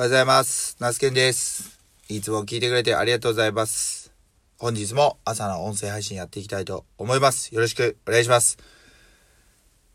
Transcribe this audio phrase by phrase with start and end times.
[0.00, 0.78] おはようございます。
[0.80, 1.78] ナスケンです。
[2.08, 4.14] いつも聞いてくれてありがとうございます。
[4.56, 7.54] 本日も朝の音声配信やっていきたいと思います。
[7.54, 8.56] よろしくお願いします。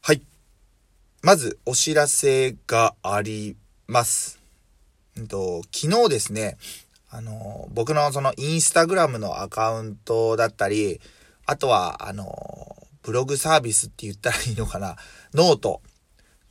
[0.03, 0.21] はい。
[1.23, 3.57] まず、お知らせがあり
[3.87, 4.39] ます。
[5.17, 6.59] うんと、昨日ですね、
[7.09, 11.01] あの、僕のそのインスタグラムのアカウントだったり、
[11.47, 14.97] あとは、あの、ブログサービスって言ったらいいのかな、
[15.33, 15.81] ノート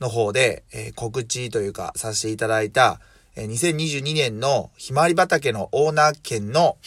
[0.01, 2.99] の方で、えー告知というかさせていただいた、
[3.35, 6.77] え2022年のひまわり畑のオーナー権の、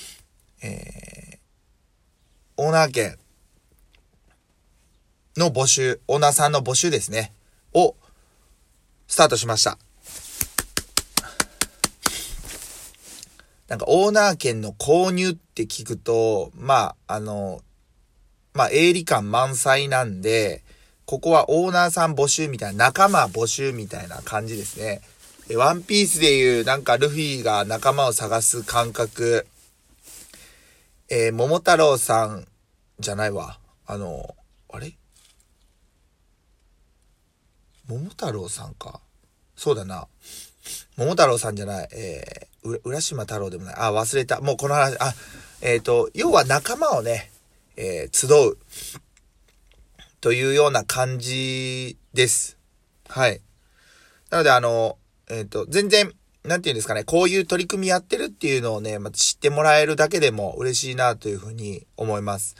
[0.63, 1.09] えー
[2.61, 3.17] オーナー権
[5.37, 7.33] の募集、オーナーさんの募集ですね、
[7.73, 7.95] を
[9.07, 9.79] スタートしました。
[13.69, 17.61] なんかオーナー権の購入って聞くと、まあ、あの、
[18.55, 20.65] まあ、営利感満載なんで、
[21.07, 25.01] ここはオーナーさん募集みたいな、仲間募集みたいな感じですね。
[25.57, 29.47] ワンピースでいう、なんかルフィが仲間を探す感覚。
[31.09, 32.47] えー桃太郎さん
[32.99, 33.59] じゃないわ。
[33.87, 34.35] あの、
[34.71, 34.93] あれ？
[37.87, 39.01] 桃太郎さんか。
[39.57, 40.07] そうだな。
[40.97, 41.89] 桃太郎さんじゃない。
[41.93, 43.75] えー、浦島太郎でもない。
[43.79, 44.43] あ、忘れた。
[44.43, 45.15] もうこの話、あ、
[45.63, 47.31] えっ、と、要は仲間をね、
[47.77, 48.59] えー集う。
[50.21, 52.59] というような感じです。
[53.09, 53.41] はい。
[54.29, 54.98] なので、あの、
[55.31, 56.13] えっ、と、全然、
[56.45, 62.57] なんていうんですかね、こういう取り組みやってるっていうのをね、ま、知ってもらえるだけでも嬉しいなというふうに思います。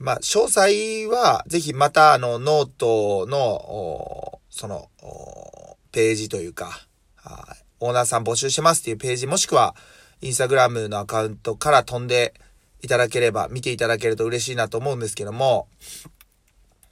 [0.00, 4.88] まあ、詳細は、ぜひまた、あの、ノートの、その、
[5.92, 6.86] ページというか、
[7.80, 9.76] オーナーさん募集してますっていうページ、もしくは、
[10.20, 12.32] インスタグラムのアカウントから飛んで
[12.80, 15.68] いただければ、見ていただけると嬉しいなと思うんですけども、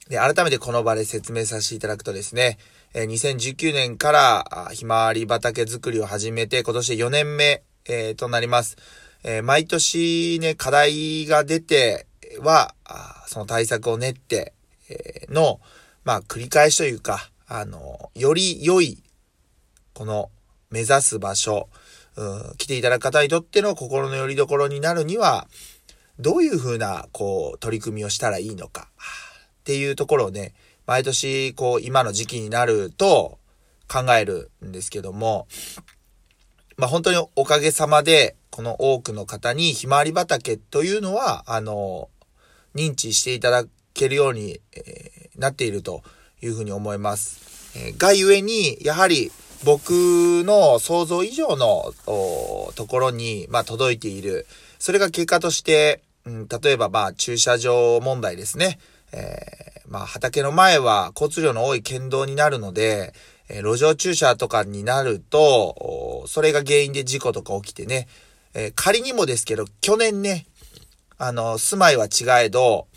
[0.09, 2.57] で、改めてこの場で説明させていただくとですね、
[2.95, 8.77] え2019年から、ひまわり畑作りを始めて、今年で4年目、えとなります。
[9.23, 12.05] え毎年ね、課題が出て
[12.39, 12.75] は、
[13.25, 14.53] その対策を練って、
[14.89, 15.59] えの、
[16.03, 19.01] まあ、繰り返しというか、あの、より良い、
[19.95, 20.29] この、
[20.69, 21.69] 目指す場所、
[22.15, 25.47] うん、来ていただく方にとっての心の拠り所になるには、
[26.19, 28.89] どういうふうな、こう、取り組みをしたらいいのか、
[29.61, 30.53] っていうところをね、
[30.85, 33.39] 毎年、こう、今の時期になると
[33.87, 35.47] 考えるんですけども、
[36.77, 42.09] まあ本当におかげさまで、この多くの方にひまわり畑というのは、あの、
[42.75, 46.03] 認知していただけるように、えーなっていると
[46.43, 47.73] いうふうに思います。
[47.75, 49.31] えーがゆえに、やはり
[49.63, 49.91] 僕
[50.45, 51.93] の想像以上の
[52.75, 54.45] ところに、まあ、届いている。
[54.77, 58.79] それが結果として、うん、例えばまあ駐車場問題ですね。
[59.11, 63.13] えーまあ畑の前は交通量の多い県道になるので、
[63.47, 68.07] え路上駐車とかになると、それが原因で事故とか起きてね、
[68.55, 70.47] えー仮にもですけど、去年ね、
[71.19, 72.87] あの、住まいは違えど、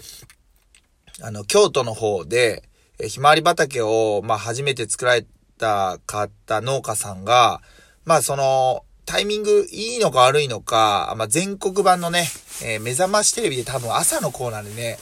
[1.21, 2.63] あの、京都の方で、
[2.99, 5.27] えひまわり畑を、まあ、初めて作られ
[5.59, 7.61] た方、農家さんが、
[8.07, 12.27] まあ、その、タイミングいいのか悪いのか、まあ、全国版のね、
[12.65, 14.97] えー目覚ましテレビで多分朝のコーナーでね、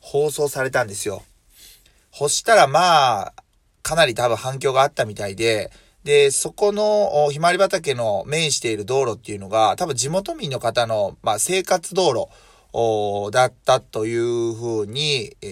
[0.00, 1.22] 放送されたんですよ。
[2.18, 3.34] そしたらまあ、
[3.82, 5.70] かなり多分反響があったみたいで、
[6.02, 12.14] で、そこのひまわり畑の面している道路っていうのが、多分地元民の方の、まあ、生活道
[12.72, 15.46] 路だったというふうに、え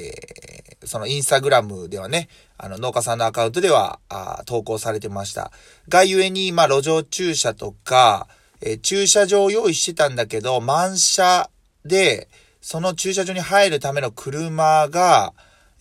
[0.81, 5.51] ーそのインスタグラムではね、あの農家さんのアカウントではあ投稿されてました。
[5.89, 8.29] がゆえに、まあ、路上駐車とか、
[8.61, 11.51] えー駐車場を用意してたんだけど、満車
[11.85, 12.29] で、
[12.61, 15.35] その駐車場に入るための車が、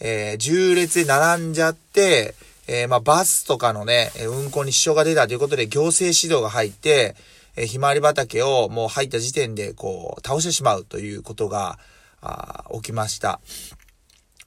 [0.06, 2.36] えー、重列で並んじゃって、
[2.68, 7.16] えーまあ、バスとかのね、運行に支障が出たということで行政指導が入って、
[7.56, 11.80] えーひまわり畑をもう入った時点でこう倒してしまうということが、
[12.22, 13.40] あ起きました。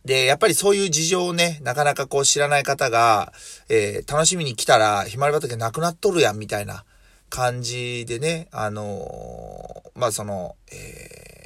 [0.05, 3.33] で、やっぱりそういう事情をね、なかなかこう知らない方が、
[3.69, 6.85] えー楽しみに来たら、ひまわり畑なくなっとるやん、みたいな
[7.31, 11.46] 感じでね、あのーまあ、その、え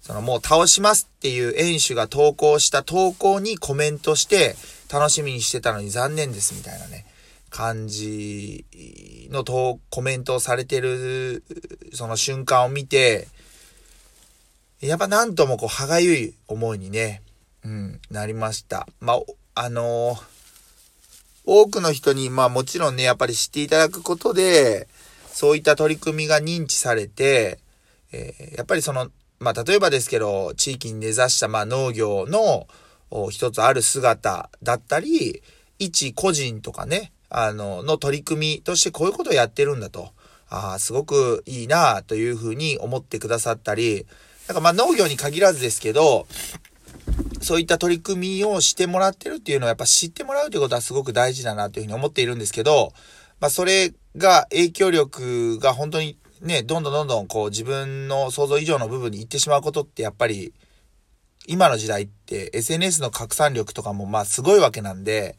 [0.00, 4.56] そのもう倒しますっていう演手が投稿した投稿にコメントして、
[4.92, 7.06] 楽しみにしてたのに残念です、みたいなね、
[7.50, 8.64] 感じ
[9.30, 11.44] の投コメントをされてる、
[11.92, 13.28] その瞬間を見て、
[14.80, 17.22] やっぱなんともこう、歯がゆい思いにね、
[17.64, 18.88] うん、なりました。
[19.00, 19.20] まあ、
[19.54, 20.40] あのー
[21.46, 24.86] 多くの人に、まあもちろんね、やっぱり知っていただくことで、
[25.32, 27.58] そういった取り組みが認知されて、
[28.12, 29.10] えーやっぱりその、
[29.40, 32.66] まあ例えばですけど、地域に根ざした、まあ農業の
[33.30, 35.42] 一つある姿だったり、
[35.78, 40.12] 一個人とかね、あの、の取り組みとしてこういうことをやってるんだと。
[40.50, 44.06] ああ、すごくいいなというふうに思ってくださったり、
[44.46, 46.26] なんかまあ農業に限らずですけど、
[47.40, 52.92] そういった取り組みをしてもらってるっていうのはやっぱ知ってもらうということはすごく大事だなというふうに思っているんですけど、
[53.40, 60.54] まあそれが影響力が本当にね、どんどんどんどんこう自分の想像以上の部分に行ってしまうことってやっぱり
[61.46, 65.36] 今の時代って SNS の拡散力とかもまあすごいわけなんで、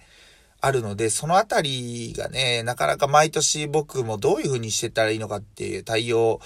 [0.63, 6.39] あるので、そのあたりがね、なかなか毎年僕もどういう風にしてたらいいのかっていう対応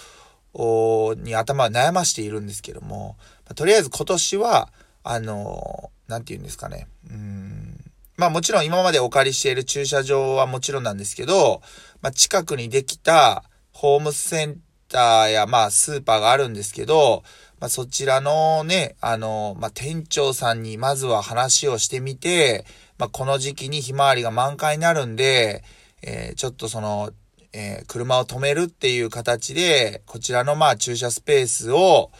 [1.17, 3.17] に頭を悩ましているんですけども、
[3.55, 4.69] とりあえず今年は、
[5.03, 6.87] あの、なんて言うんですかね。
[7.11, 7.77] うん。
[8.15, 11.61] まあもちろん今までお借りしている駐車場はもちろんなんですけど、
[12.01, 13.43] まあ近くにできた
[13.75, 17.23] ホームセンターやまあスーパーがあるんですけど、
[17.59, 22.65] まあそちらのね、あの、まあ店長さんにまずは話をしてみて、
[22.97, 25.61] まあ、この時期にひまわりが満開になるんで、
[26.01, 27.11] えー、ちょっとその、
[27.51, 32.11] えー、車を止めるっていう形で、こちらのまあ駐車スペースを、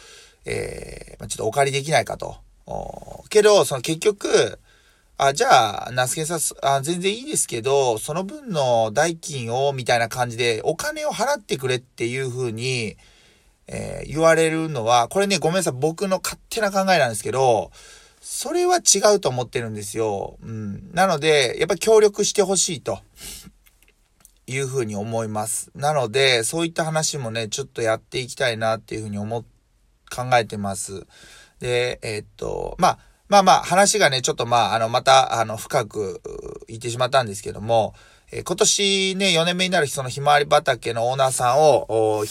[0.46, 2.36] えー、まあ、ちょっとお借りできないかと。
[3.30, 4.60] けど、その結局、
[5.18, 12.98] あ、じゃあ、ナスケさん、あ、全然いいですけど、その分の代金を、みたいな感じで、お金を払ってくれっていう風に、
[13.68, 17.72] えー、言われるのは、これね、ごめんなさい、僕の勝手な考えなんですけど、
[18.20, 20.38] それは違うと思ってるんですよ。
[20.44, 20.92] うん。
[20.94, 23.00] なので、やっぱ協力してほしいと。
[24.48, 25.72] いうふうに思います。
[25.76, 29.44] なので、そういった話もね、ちょっとやっていきたいなっていうふうに思、
[30.16, 31.08] 考えてます。
[31.60, 36.22] で、えー、っと、まあ、まあまあ、話がね、ちょっとまあ、あの、また、あの、深く
[36.68, 37.96] 言ってしまったんですけども、
[38.32, 42.26] えー、今年ね、4年目になるそのひまわり畑のオーナーさんを、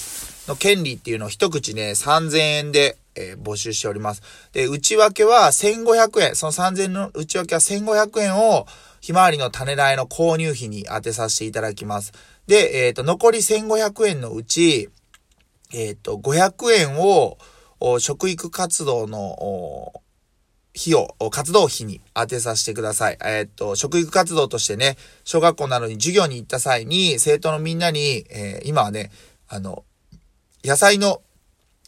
[0.46, 4.22] の権利っていうのを一口ね、3000円で、えー、募集しております。
[4.52, 8.66] で、内訳は1500円、その3000円の内訳は1500円を、
[9.00, 12.12] ひまわりの種苗の購入費に当てさせていただきます。
[12.46, 14.88] で、えっ、ー、と、残り1500円のうち、
[15.72, 17.36] えっ、ー、と、500円を、
[17.98, 19.92] 食育活動の、
[20.76, 23.18] 費用、活動費に当てさせてください。
[23.24, 29.12] えっ、と、食育活動としてね、小学校などに授業に行った際に、生徒のみんなに、え今はね、
[29.48, 29.84] あの、
[30.64, 31.22] 野菜の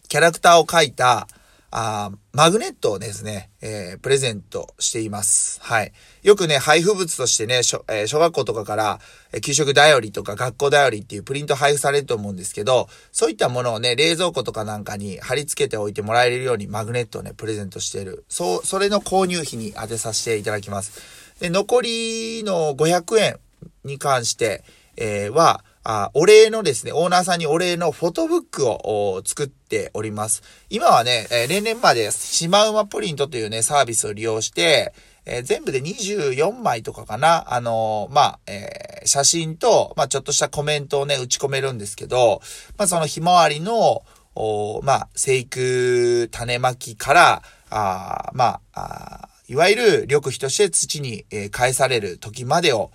[0.08, 1.26] キャラクターを描いた、
[1.70, 5.60] あマグネットをですね、えー、プレゼントしています。
[5.62, 5.92] はい。
[6.22, 9.00] よくね、配布物としてね、小,、えー、小学校とかから、
[9.32, 18.24] えー、給食だよりとか学校だよりっていうプリント配布されると思うんですけど、そういったものをね、冷蔵庫とかなんかに貼り付けておいてもらえるようにマグネットをね、プレゼントしている。
[18.28, 21.00] そう、それの購入費に当てさせていただきます。
[21.40, 23.38] で、残りの500円
[23.84, 24.64] に関して、
[24.96, 30.42] えー、は、あ、お礼のですね、オーナーさんにお礼のフォトブックを作っております。
[30.68, 34.92] 今はね、えー、例年までシマウマプリントというね、サービスを利用して、
[35.26, 37.54] えー、全部で24枚とかかな。
[37.54, 42.40] あのー、まあ、え、写真と、まあ、ちょっとしたコメントをね、打ち込めるんですけど、
[42.76, 44.02] まあ、そのひまわりの、
[44.34, 52.90] おまあ、生育種まきから、あまあ、いわゆる緑肥として土に、え、返される時までを、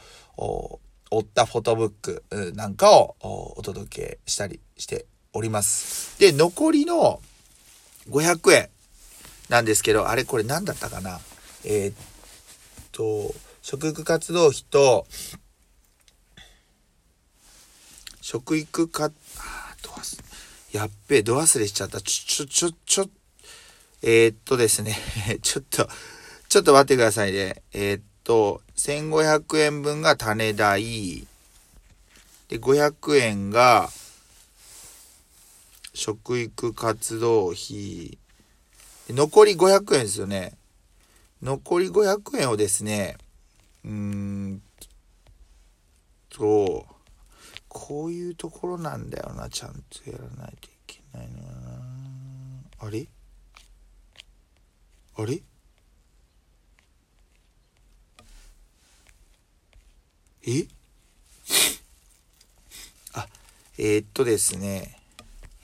[1.11, 2.23] 追ったフォトブック
[2.55, 3.15] なんかを
[3.57, 6.17] お届けしたりしております。
[6.19, 7.21] で、残りの
[8.09, 8.69] 500円
[9.49, 11.19] なんですけど、あれこれ何だったかな？
[11.65, 11.95] えー、っ
[12.91, 15.05] と、食育活動費と、
[18.21, 20.23] 食育か、あド忘
[20.71, 21.99] やっべえ、ド忘れしちゃった。
[21.99, 23.09] ちょ、ちょ、ちょ、
[24.01, 24.97] えー、っとですね、
[25.43, 25.87] ちょっと、
[26.47, 27.61] ちょっと待ってくださいね。
[27.73, 31.27] えー、っと、1500円分が種代。
[32.47, 33.89] で、500円が、
[35.93, 38.17] 食育活動費。
[39.09, 40.57] 残り500円ですよね。
[41.41, 43.17] 残り500円をですね、
[43.83, 44.61] うーん
[46.29, 46.85] と、
[47.67, 51.41] こういうところなんだよな、ちゃんとやらないといけないな。
[52.79, 53.07] あれ？
[55.17, 55.41] あれ？
[60.43, 60.65] え？
[63.13, 63.27] あ、
[63.77, 64.97] えー、っとですね、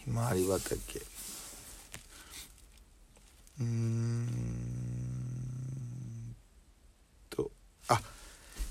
[0.03, 1.01] ひまわり畑。
[3.59, 4.27] うん
[7.31, 7.49] と、
[7.87, 7.99] あ、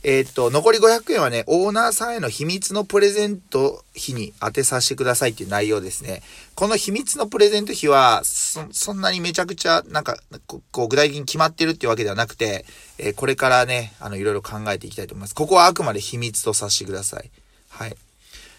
[0.09, 6.23] えー、っと、残り500円はね、オーナーさんへの秘密のプレゼント費に当てさせてくださいっていう内容ですね。
[6.55, 12.65] この秘密のプレゼント費は、そ、そんなにめちゃくちゃ、なんか、こう、具体的に決まってるっていうわけではなくて、
[12.99, 15.35] えー、これからね、あの、いろいろ考えていきたいと思います。
[15.35, 17.29] ここはあくまで秘密とさせてください。
[17.71, 17.97] はい。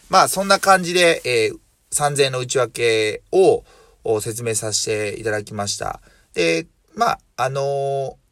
[0.10, 1.58] まあ、そんな感じで、えー、
[1.94, 3.64] 3000円の内訳を
[4.20, 6.02] 説明させていただきました。
[6.34, 8.27] で、まあ、あのー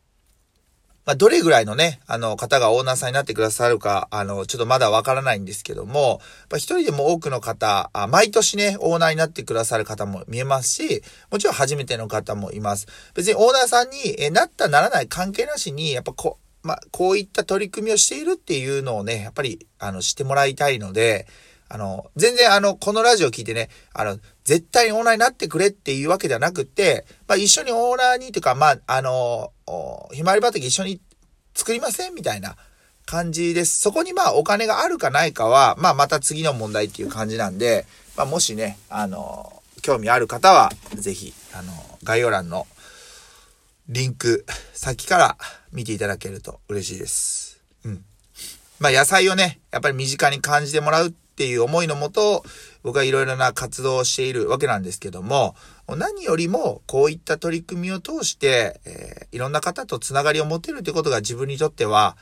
[1.05, 6.19] まあ、どれぐらいのね、あの、方がオーナーさんになってくださるか、あの、ちょっとまだわからないんですけども、
[6.55, 12.87] 一人でも多くの方あ、毎年ね、オーナーになってくださる方も見えますし、もちろん初めての方もいます。
[13.13, 21.27] 別にオーナーさんに、えなったならない関係なしに、やっぱこう、まあ、こういった取り組みをしているっていうのをね、やっぱり、あの、知ってもらいたいので、
[21.69, 29.51] あの、全然あの、このラジオ聞いてね、あの、絶対にオーナーになってくれっていうわけではなくて、まあ一緒にオーナーにというか、まあ、あの、
[30.13, 31.01] ひまわり畑一緒に
[31.53, 32.13] 作りません？
[32.13, 32.55] みたいな
[33.05, 33.79] 感じです。
[33.79, 37.85] そこにまあお金があるかないかは、まあまた次の問題っていう感じなんで、
[38.17, 41.71] まあもしね、あの、興味ある方は、ぜひ、あの、
[42.03, 42.67] 概要欄の
[43.87, 45.37] リンク先から
[45.71, 47.61] 見ていただけると嬉しいです。
[47.83, 48.05] うん。
[48.79, 52.45] まあ野菜をね、やっぱり身近に感じてもらうっっていう思いのもと、
[52.81, 55.53] 僕はいろいろな活動をしているわけなんですけども、
[55.89, 62.15] 何よりもこういった取り組みを通して、えー、いろんな方とつながりを持てるということが自分にとっては、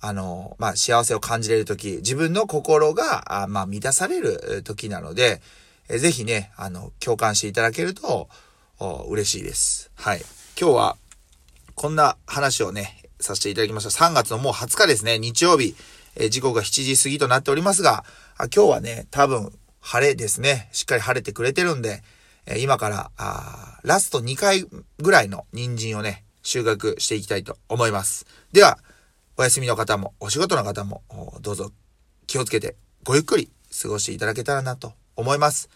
[0.00, 5.42] あの、まあ、幸せを感じれるとき、自分の心が、あまあ、満たされる時なので、
[5.88, 8.28] えー、ぜひね、あの、共感していただけると、
[9.08, 9.90] 嬉しいです。
[9.96, 10.22] はい。
[10.58, 10.96] 今日は、
[11.74, 13.90] こんな話をね、させていただきました。
[13.90, 15.74] 3月のもう20日ですね、日曜日、
[16.16, 18.04] えー、時刻が7時過ぎとなっておりますが、
[18.40, 20.70] あ今日はね、多分、晴れですね。
[20.72, 22.02] しっかり晴れてくれてるんで、
[22.46, 24.66] え今から、あラスト2回
[24.98, 28.26] ぐらいの人参をね、収穫していきたいと思います。
[28.52, 28.78] では、
[29.36, 31.02] お休みの方も、お仕事の方も、
[31.42, 31.70] どうぞ
[32.26, 33.50] 気をつけて、ごゆっくり
[33.82, 35.68] 過ごしていただけたらなと思います。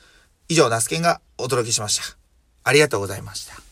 [0.49, 2.17] 以上、ナスケンがお届けしました。
[2.63, 3.64] ありがとうございました。